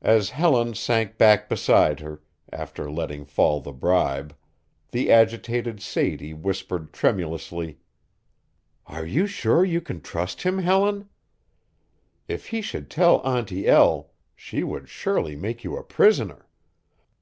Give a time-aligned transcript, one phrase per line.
[0.00, 4.34] As Helen sank back beside her, after letting fall the bribe,
[4.92, 7.76] the agitated Sadie whispered tremulously:
[8.86, 11.10] "Are you sure you can trust him, Helen?
[12.28, 16.46] If he should tell Auntie El she would surely make you a prisoner.